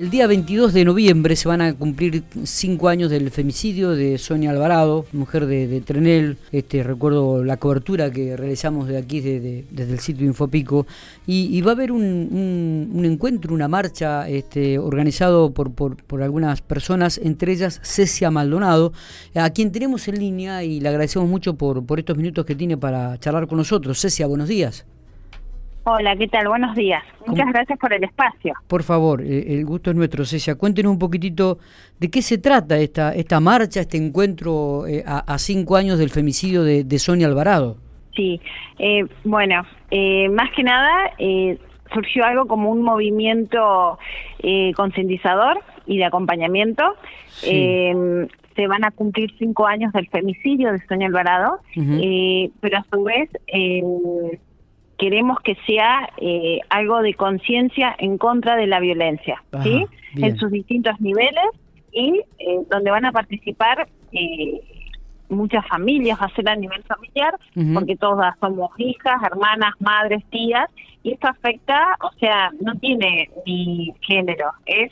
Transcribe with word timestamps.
El 0.00 0.08
día 0.08 0.26
22 0.26 0.72
de 0.72 0.86
noviembre 0.86 1.36
se 1.36 1.46
van 1.46 1.60
a 1.60 1.74
cumplir 1.74 2.24
cinco 2.44 2.88
años 2.88 3.10
del 3.10 3.30
femicidio 3.30 3.90
de 3.90 4.16
Sonia 4.16 4.48
Alvarado, 4.48 5.04
mujer 5.12 5.44
de, 5.44 5.82
Trenel. 5.82 6.38
Este, 6.52 6.82
recuerdo 6.82 7.44
la 7.44 7.58
cobertura 7.58 8.10
que 8.10 8.34
realizamos 8.34 8.88
de 8.88 8.96
aquí, 8.96 9.20
desde 9.20 9.92
el 9.92 9.98
sitio 9.98 10.26
Infopico. 10.26 10.86
Y, 11.26 11.60
va 11.60 11.72
a 11.72 11.74
haber 11.74 11.92
un, 11.92 13.02
encuentro, 13.04 13.52
una 13.52 13.68
marcha 13.68 14.26
este, 14.26 14.78
organizado 14.78 15.52
por, 15.52 15.72
por, 15.72 16.22
algunas 16.22 16.62
personas, 16.62 17.20
entre 17.22 17.52
ellas 17.52 17.78
Cecia 17.84 18.30
Maldonado, 18.30 18.94
a 19.34 19.50
quien 19.50 19.70
tenemos 19.70 20.08
en 20.08 20.18
línea 20.18 20.64
y 20.64 20.80
le 20.80 20.88
agradecemos 20.88 21.28
mucho 21.28 21.58
por, 21.58 21.84
por 21.84 21.98
estos 21.98 22.16
minutos 22.16 22.46
que 22.46 22.54
tiene 22.54 22.78
para 22.78 23.18
charlar 23.18 23.46
con 23.46 23.58
nosotros. 23.58 24.00
Cecia, 24.00 24.26
buenos 24.26 24.48
días. 24.48 24.86
Hola, 25.92 26.14
¿qué 26.14 26.28
tal? 26.28 26.46
Buenos 26.46 26.76
días. 26.76 27.02
Muchas 27.26 27.48
gracias 27.48 27.76
por 27.76 27.92
el 27.92 28.04
espacio. 28.04 28.54
Por 28.68 28.84
favor, 28.84 29.22
eh, 29.22 29.54
el 29.54 29.64
gusto 29.64 29.90
es 29.90 29.96
nuestro, 29.96 30.24
Cecia. 30.24 30.54
Cuéntenos 30.54 30.92
un 30.92 31.00
poquitito 31.00 31.58
de 31.98 32.08
qué 32.08 32.22
se 32.22 32.38
trata 32.38 32.78
esta, 32.78 33.12
esta 33.12 33.40
marcha, 33.40 33.80
este 33.80 33.96
encuentro 33.96 34.86
eh, 34.86 35.02
a, 35.04 35.36
cinco 35.38 35.74
años 35.74 35.98
del 35.98 36.10
femicidio 36.10 36.62
de, 36.62 36.98
Sonia 37.00 37.26
Alvarado. 37.26 37.76
Sí, 38.14 38.40
eh, 38.78 39.04
bueno, 39.24 39.66
más 40.30 40.50
que 40.54 40.62
nada 40.62 41.10
surgió 41.92 42.24
algo 42.24 42.46
como 42.46 42.70
un 42.70 42.82
movimiento 42.82 43.98
concientizador 44.76 45.58
y 45.86 45.98
de 45.98 46.04
acompañamiento. 46.04 46.84
se 47.42 48.66
van 48.68 48.84
a 48.84 48.92
cumplir 48.92 49.34
cinco 49.40 49.66
años 49.66 49.92
del 49.92 50.06
femicidio 50.08 50.70
de 50.70 50.78
Sonia 50.86 51.08
Alvarado, 51.08 51.58
pero 52.60 52.78
a 52.78 52.84
su 52.92 53.02
vez 53.02 53.28
queremos 55.00 55.38
que 55.40 55.56
sea 55.66 56.10
eh, 56.18 56.60
algo 56.68 57.00
de 57.00 57.14
conciencia 57.14 57.96
en 57.98 58.18
contra 58.18 58.56
de 58.56 58.66
la 58.66 58.80
violencia, 58.80 59.42
¿sí? 59.62 59.86
En 60.16 60.36
sus 60.36 60.50
distintos 60.50 61.00
niveles 61.00 61.50
y 61.90 62.20
eh, 62.38 62.60
donde 62.70 62.90
van 62.90 63.06
a 63.06 63.12
participar 63.12 63.88
eh, 64.12 64.60
muchas 65.30 65.66
familias, 65.66 66.20
va 66.20 66.26
a 66.26 66.34
ser 66.34 66.48
a 66.50 66.56
nivel 66.56 66.82
familiar, 66.82 67.34
porque 67.72 67.96
todas 67.96 68.34
somos 68.40 68.70
hijas, 68.76 69.22
hermanas, 69.22 69.72
madres, 69.78 70.22
tías, 70.30 70.68
y 71.02 71.12
esto 71.12 71.28
afecta, 71.28 71.96
o 72.02 72.12
sea, 72.18 72.50
no 72.60 72.74
tiene 72.74 73.30
ni 73.46 73.94
género, 74.02 74.52
es 74.66 74.90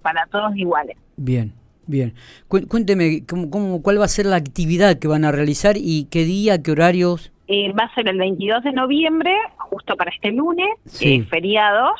para 0.00 0.24
todos 0.26 0.56
iguales. 0.56 0.96
Bien. 1.16 1.52
Bien, 1.84 2.14
cuénteme 2.46 3.24
¿cómo, 3.26 3.82
cuál 3.82 4.00
va 4.00 4.04
a 4.04 4.08
ser 4.08 4.26
la 4.26 4.36
actividad 4.36 5.00
que 5.00 5.08
van 5.08 5.24
a 5.24 5.32
realizar 5.32 5.74
y 5.76 6.04
qué 6.12 6.24
día, 6.24 6.62
qué 6.62 6.70
horarios. 6.70 7.31
Eh, 7.48 7.72
va 7.72 7.84
a 7.84 7.94
ser 7.94 8.08
el 8.08 8.18
22 8.18 8.62
de 8.64 8.72
noviembre, 8.72 9.34
justo 9.58 9.96
para 9.96 10.10
este 10.10 10.30
lunes, 10.32 10.68
eh, 11.00 11.22
feriados. 11.24 11.98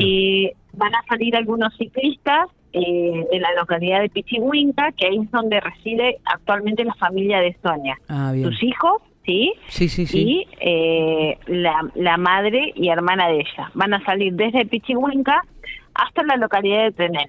y 0.00 0.50
van 0.72 0.94
a 0.94 1.02
salir 1.08 1.36
algunos 1.36 1.74
ciclistas 1.76 2.48
eh, 2.72 3.26
de 3.30 3.40
la 3.40 3.52
localidad 3.54 4.00
de 4.00 4.08
Pichihuinca, 4.08 4.92
que 4.92 5.06
ahí 5.06 5.18
es 5.18 5.30
donde 5.30 5.60
reside 5.60 6.18
actualmente 6.24 6.84
la 6.84 6.94
familia 6.94 7.40
de 7.40 7.56
Sonia. 7.62 7.98
Ah, 8.08 8.32
Sus 8.40 8.62
hijos, 8.62 9.02
¿sí? 9.24 9.52
Sí, 9.68 9.88
sí, 9.88 10.06
sí. 10.06 10.18
Y 10.18 10.46
la, 11.46 11.88
la 11.94 12.16
madre 12.16 12.72
y 12.76 12.88
hermana 12.88 13.28
de 13.28 13.40
ella. 13.40 13.70
Van 13.74 13.94
a 13.94 14.04
salir 14.04 14.34
desde 14.34 14.66
Pichihuinca 14.66 15.42
hasta 15.94 16.22
la 16.22 16.36
localidad 16.36 16.84
de 16.84 16.92
Trenel. 16.92 17.28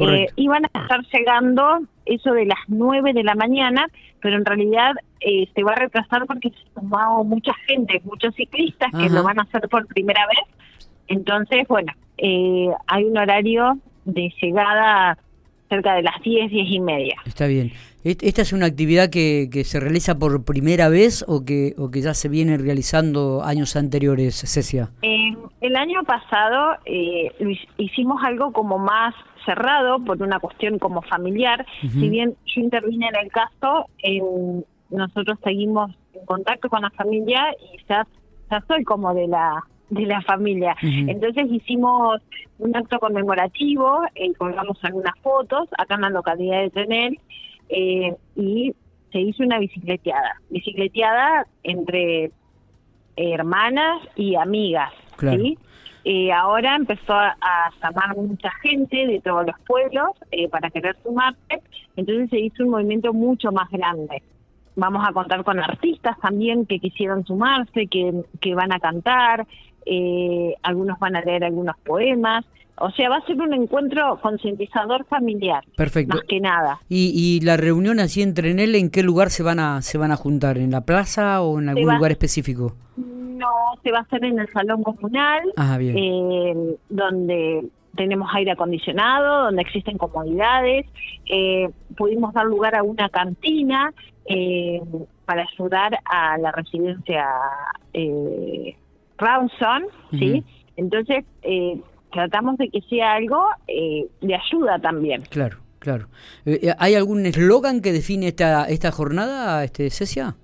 Eh, 0.00 0.26
iban 0.36 0.64
a 0.64 0.80
estar 0.80 1.00
llegando 1.12 1.80
eso 2.06 2.32
de 2.32 2.46
las 2.46 2.58
9 2.68 3.12
de 3.12 3.22
la 3.22 3.34
mañana, 3.34 3.86
pero 4.20 4.36
en 4.36 4.44
realidad 4.44 4.92
eh, 5.20 5.48
se 5.54 5.62
va 5.62 5.72
a 5.72 5.76
retrasar 5.76 6.26
porque 6.26 6.50
se 6.50 6.70
tomado 6.74 7.24
mucha 7.24 7.52
gente, 7.66 8.00
muchos 8.04 8.34
ciclistas 8.34 8.90
que 8.92 9.08
lo 9.08 9.22
van 9.22 9.38
a 9.38 9.42
hacer 9.42 9.68
por 9.68 9.86
primera 9.86 10.26
vez. 10.26 10.86
Entonces, 11.08 11.66
bueno, 11.68 11.92
eh, 12.18 12.68
hay 12.86 13.04
un 13.04 13.16
horario 13.16 13.78
de 14.04 14.32
llegada 14.40 15.18
cerca 15.68 15.94
de 15.94 16.02
las 16.02 16.20
10, 16.22 16.50
10 16.50 16.70
y 16.70 16.80
media. 16.80 17.16
Está 17.24 17.46
bien. 17.46 17.72
¿Esta 18.04 18.42
es 18.42 18.52
una 18.52 18.66
actividad 18.66 19.10
que, 19.10 19.48
que 19.50 19.62
se 19.62 19.78
realiza 19.78 20.18
por 20.18 20.44
primera 20.44 20.88
vez 20.88 21.24
o 21.28 21.44
que, 21.44 21.74
o 21.78 21.90
que 21.90 22.00
ya 22.00 22.14
se 22.14 22.28
viene 22.28 22.58
realizando 22.58 23.42
años 23.44 23.76
anteriores, 23.76 24.42
Cecia? 24.44 24.90
El 25.62 25.76
año 25.76 26.02
pasado 26.04 26.76
eh, 26.84 27.32
hicimos 27.78 28.22
algo 28.24 28.52
como 28.52 28.78
más 28.78 29.14
cerrado 29.44 29.98
por 30.04 30.20
una 30.22 30.40
cuestión 30.40 30.78
como 30.78 31.02
familiar. 31.02 31.64
Si 31.80 32.08
bien 32.08 32.36
yo 32.46 32.60
intervine 32.60 33.08
en 33.08 33.16
el 33.16 33.30
caso, 33.30 33.86
nosotros 34.90 35.38
seguimos 35.42 35.92
en 36.14 36.26
contacto 36.26 36.68
con 36.68 36.82
la 36.82 36.90
familia 36.90 37.54
y 37.60 37.78
ya, 37.88 38.06
ya 38.50 38.60
soy 38.66 38.84
como 38.84 39.14
de 39.14 39.28
la 39.28 39.64
de 39.90 40.06
la 40.06 40.22
familia. 40.22 40.74
Entonces 40.80 41.44
hicimos 41.50 42.22
un 42.58 42.74
acto 42.74 42.98
conmemorativo, 42.98 44.00
eh, 44.14 44.32
colgamos 44.34 44.82
algunas 44.82 45.14
fotos 45.20 45.68
acá 45.76 45.96
en 45.96 46.00
la 46.00 46.10
localidad 46.10 46.62
de 46.62 46.70
Trenel 46.70 47.20
eh, 47.68 48.14
y 48.34 48.74
se 49.12 49.20
hizo 49.20 49.42
una 49.42 49.58
bicicleteada. 49.58 50.40
Bicicleteada 50.48 51.46
entre 51.62 52.32
hermanas 53.16 54.00
y 54.16 54.34
amigas. 54.36 54.92
¿Sí? 55.30 55.58
Eh, 56.04 56.32
ahora 56.32 56.74
empezó 56.74 57.14
a, 57.14 57.36
llamar 57.80 58.16
mucha 58.16 58.50
gente 58.62 59.06
de 59.06 59.20
todos 59.20 59.46
los 59.46 59.58
pueblos 59.66 60.10
eh, 60.32 60.48
para 60.48 60.70
querer 60.70 60.96
sumarse, 61.02 61.62
entonces 61.96 62.28
se 62.30 62.40
hizo 62.40 62.64
un 62.64 62.70
movimiento 62.70 63.12
mucho 63.12 63.52
más 63.52 63.70
grande. 63.70 64.22
Vamos 64.74 65.06
a 65.06 65.12
contar 65.12 65.44
con 65.44 65.60
artistas 65.60 66.18
también 66.20 66.66
que 66.66 66.80
quisieron 66.80 67.24
sumarse, 67.24 67.86
que, 67.86 68.24
que 68.40 68.54
van 68.54 68.72
a 68.72 68.80
cantar, 68.80 69.46
eh, 69.86 70.54
algunos 70.62 70.98
van 70.98 71.16
a 71.16 71.20
leer 71.20 71.44
algunos 71.44 71.76
poemas. 71.84 72.44
O 72.78 72.90
sea, 72.90 73.10
va 73.10 73.18
a 73.18 73.26
ser 73.26 73.40
un 73.40 73.52
encuentro 73.52 74.18
concientizador 74.22 75.04
familiar. 75.04 75.62
Perfecto. 75.76 76.16
Más 76.16 76.24
que 76.26 76.40
nada. 76.40 76.80
¿Y, 76.88 77.12
¿Y, 77.14 77.44
la 77.44 77.56
reunión 77.56 78.00
así 78.00 78.22
entre 78.22 78.50
en 78.50 78.58
él, 78.58 78.74
en 78.74 78.90
qué 78.90 79.02
lugar 79.02 79.30
se 79.30 79.42
van 79.42 79.60
a 79.60 79.82
se 79.82 79.98
van 79.98 80.10
a 80.10 80.16
juntar? 80.16 80.56
¿En 80.56 80.70
la 80.70 80.80
plaza 80.80 81.42
o 81.42 81.60
en 81.60 81.68
algún 81.68 81.94
lugar 81.94 82.10
específico? 82.10 82.74
No, 83.42 83.80
se 83.82 83.90
va 83.90 83.98
a 83.98 84.02
hacer 84.02 84.24
en 84.24 84.38
el 84.38 84.48
salón 84.52 84.82
comunal, 84.82 85.42
ah, 85.56 85.78
eh, 85.80 86.76
donde 86.88 87.66
tenemos 87.96 88.28
aire 88.34 88.52
acondicionado, 88.52 89.44
donde 89.44 89.62
existen 89.62 89.98
comodidades. 89.98 90.86
Eh, 91.26 91.68
pudimos 91.96 92.32
dar 92.32 92.46
lugar 92.46 92.74
a 92.74 92.82
una 92.82 93.08
cantina 93.08 93.92
eh, 94.26 94.80
para 95.26 95.42
ayudar 95.42 95.98
a 96.04 96.38
la 96.38 96.52
residencia 96.52 97.26
eh, 97.92 98.76
Rawson, 99.18 99.84
¿sí? 100.18 100.44
Entonces, 100.76 101.24
eh, 101.42 101.80
tratamos 102.12 102.58
de 102.58 102.68
que 102.68 102.80
sea 102.82 103.14
algo 103.14 103.44
eh, 103.66 104.06
de 104.20 104.34
ayuda 104.34 104.78
también. 104.78 105.22
Claro, 105.22 105.58
claro. 105.78 106.06
Eh, 106.46 106.72
¿Hay 106.78 106.94
algún 106.94 107.26
eslogan 107.26 107.80
que 107.80 107.92
define 107.92 108.28
esta, 108.28 108.64
esta 108.66 108.90
jornada, 108.90 109.64
este, 109.64 109.90
Cecia? 109.90 110.36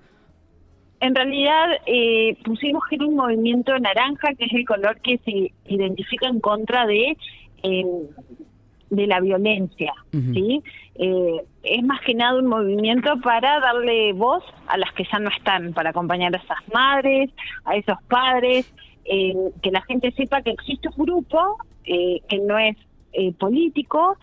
En 1.00 1.14
realidad 1.14 1.66
pusimos 2.44 2.82
que 2.88 2.96
era 2.96 3.06
un 3.06 3.14
movimiento 3.14 3.78
naranja, 3.78 4.34
que 4.34 4.46
es 4.46 4.52
el 4.52 4.64
color 4.64 5.00
que 5.00 5.18
se 5.18 5.52
identifica 5.66 6.26
en 6.26 6.40
contra 6.40 6.86
de 6.86 7.16
de 8.90 9.06
la 9.06 9.20
violencia, 9.20 9.92
¿sí? 10.12 10.62
es 10.94 11.82
más 11.84 12.00
que 12.00 12.14
nada 12.14 12.38
un 12.38 12.46
movimiento 12.46 13.20
para 13.20 13.60
darle 13.60 14.12
voz 14.14 14.42
a 14.66 14.78
las 14.78 14.90
que 14.92 15.04
ya 15.04 15.18
no 15.18 15.28
están, 15.28 15.74
para 15.74 15.90
acompañar 15.90 16.34
a 16.34 16.38
esas 16.38 16.68
madres, 16.72 17.30
a 17.64 17.76
esos 17.76 17.98
padres, 18.08 18.72
eh, 19.04 19.34
que 19.62 19.70
la 19.70 19.80
gente 19.82 20.12
sepa 20.12 20.42
que 20.42 20.50
existe 20.50 20.88
un 20.88 21.04
grupo 21.04 21.56
eh, 21.84 22.20
que 22.28 22.38
no 22.38 22.58
es 22.58 22.76
eh, 23.12 23.32
político, 23.32 24.16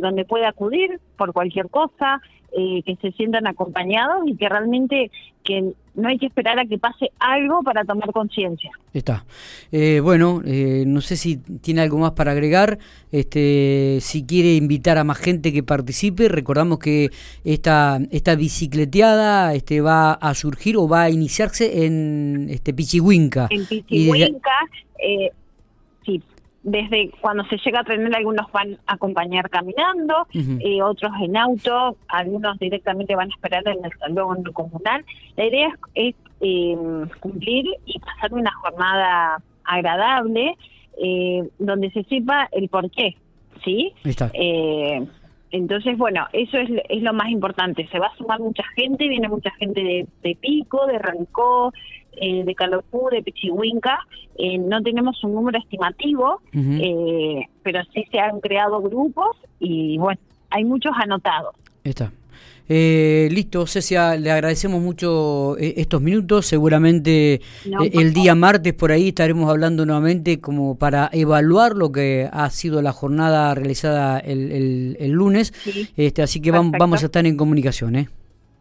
donde 0.00 0.24
puede 0.24 0.46
acudir 0.46 1.00
por 1.18 1.32
cualquier 1.32 1.68
cosa, 1.68 2.20
que 2.52 2.96
se 3.02 3.10
sientan 3.12 3.48
acompañados 3.48 4.22
y 4.24 4.36
que 4.36 4.48
realmente 4.48 5.10
que 5.42 5.72
no 5.94 6.08
hay 6.08 6.18
que 6.18 6.26
esperar 6.26 6.58
a 6.58 6.66
que 6.66 6.78
pase 6.78 7.10
algo 7.18 7.62
para 7.62 7.84
tomar 7.84 8.12
conciencia. 8.12 8.70
Está. 8.92 9.24
Eh, 9.72 10.00
bueno, 10.00 10.42
eh, 10.44 10.84
no 10.86 11.00
sé 11.00 11.16
si 11.16 11.36
tiene 11.36 11.82
algo 11.82 11.98
más 11.98 12.12
para 12.12 12.32
agregar. 12.32 12.78
Este, 13.12 13.98
si 14.00 14.24
quiere 14.26 14.56
invitar 14.56 14.98
a 14.98 15.04
más 15.04 15.18
gente 15.18 15.52
que 15.52 15.62
participe, 15.62 16.28
recordamos 16.28 16.78
que 16.78 17.10
esta 17.44 17.98
esta 18.10 18.34
bicicleteada 18.34 19.54
este, 19.54 19.80
va 19.80 20.12
a 20.12 20.34
surgir 20.34 20.76
o 20.76 20.88
va 20.88 21.02
a 21.02 21.10
iniciarse 21.10 21.86
en 21.86 22.48
este 22.50 22.74
Pichihuinca. 22.74 23.48
En 23.50 23.66
Pichihuinca, 23.66 24.50
eh, 24.98 25.30
sí, 26.04 26.22
desde 26.64 27.10
cuando 27.20 27.44
se 27.44 27.58
llega 27.58 27.80
a 27.80 27.84
tener 27.84 28.14
algunos 28.16 28.50
van 28.50 28.78
a 28.86 28.94
acompañar 28.94 29.48
caminando, 29.50 30.26
eh, 30.32 30.82
otros 30.82 31.12
en 31.20 31.36
auto, 31.36 31.96
algunos 32.08 32.58
directamente 32.58 33.14
van 33.14 33.30
a 33.30 33.34
esperar 33.34 33.68
en 33.68 33.84
el 33.84 33.92
salón 33.98 34.42
comunal. 34.44 35.04
La 35.36 35.44
idea 35.44 35.78
es, 35.94 36.14
em, 36.40 37.06
cumplir 37.20 37.66
y 37.84 37.98
pasar 38.00 38.32
una 38.32 38.50
jornada 38.52 39.42
agradable 39.64 40.56
eh, 40.96 41.48
donde 41.58 41.90
se 41.90 42.02
sepa 42.04 42.48
el 42.52 42.68
porqué, 42.68 43.16
¿sí? 43.64 43.92
Eh, 44.32 45.06
Entonces, 45.54 45.96
bueno, 45.96 46.26
eso 46.32 46.58
es, 46.58 46.68
es 46.88 47.00
lo 47.00 47.12
más 47.12 47.28
importante. 47.28 47.86
Se 47.92 48.00
va 48.00 48.08
a 48.08 48.16
sumar 48.16 48.40
mucha 48.40 48.64
gente, 48.74 49.06
viene 49.06 49.28
mucha 49.28 49.52
gente 49.52 49.84
de, 49.84 50.06
de 50.20 50.34
Pico, 50.34 50.84
de 50.86 50.98
Rancó, 50.98 51.72
eh, 52.16 52.42
de 52.42 52.54
Calocú, 52.56 53.08
de 53.12 53.22
Pichihuinca. 53.22 54.00
Eh, 54.36 54.58
no 54.58 54.82
tenemos 54.82 55.22
un 55.22 55.32
número 55.32 55.56
estimativo, 55.60 56.40
eh, 56.52 57.46
pero 57.62 57.84
sí 57.92 58.04
se 58.10 58.18
han 58.18 58.40
creado 58.40 58.82
grupos 58.82 59.36
y 59.60 59.96
bueno, 59.96 60.20
hay 60.50 60.64
muchos 60.64 60.92
anotados. 61.00 61.54
Está. 61.84 62.10
Eh, 62.66 63.28
listo, 63.30 63.66
Cecia, 63.66 64.16
le 64.16 64.30
agradecemos 64.30 64.80
mucho 64.80 65.56
eh, 65.58 65.74
estos 65.76 66.00
minutos. 66.00 66.46
Seguramente 66.46 67.34
eh, 67.34 67.40
el 67.92 68.14
día 68.14 68.34
martes 68.34 68.72
por 68.72 68.90
ahí 68.90 69.08
estaremos 69.08 69.50
hablando 69.50 69.84
nuevamente 69.84 70.40
como 70.40 70.78
para 70.78 71.10
evaluar 71.12 71.72
lo 71.72 71.92
que 71.92 72.28
ha 72.32 72.48
sido 72.50 72.80
la 72.80 72.92
jornada 72.92 73.54
realizada 73.54 74.18
el, 74.18 74.96
el, 74.98 75.10
lunes. 75.10 75.52
Este, 75.96 76.22
así 76.22 76.40
que 76.40 76.50
vamos, 76.50 76.72
vamos 76.78 77.02
a 77.02 77.06
estar 77.06 77.26
en 77.26 77.36
comunicación. 77.36 77.96
¿eh? 77.96 78.08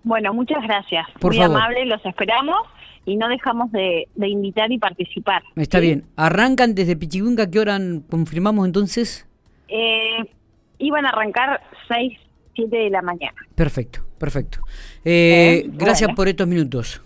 Bueno, 0.03 0.33
muchas 0.33 0.62
gracias. 0.63 1.07
Muy 1.21 1.39
amable, 1.39 1.85
los 1.85 2.06
esperamos 2.06 2.57
y 3.06 3.15
no 3.15 3.30
dejamos 3.30 3.71
de, 3.71 4.07
invitar 4.18 4.69
y 4.71 4.80
participar. 4.80 5.44
Está 5.56 5.80
bien. 5.80 6.03
¿Arrancan 6.18 6.75
desde 6.75 6.97
Pichigunca? 6.97 7.50
¿Qué 7.50 7.59
hora 7.59 7.80
confirmamos 8.09 8.65
entonces? 8.65 9.27
iban 10.77 11.06
a 11.06 11.09
arrancar 11.09 11.62
seis 11.88 12.19
7 12.55 12.75
de 12.75 12.89
la 12.89 13.01
mañana. 13.01 13.35
Perfecto, 13.55 14.01
perfecto. 14.17 14.59
Eh, 15.03 15.65
gracias 15.67 16.13
por 16.15 16.27
estos 16.27 16.47
minutos. 16.47 17.01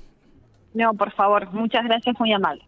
No, 0.73 0.93
por 0.93 1.11
favor, 1.13 1.51
muchas 1.53 1.83
gracias, 1.85 2.15
muy 2.19 2.31
amable. 2.33 2.63